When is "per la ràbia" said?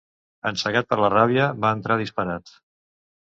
0.93-1.49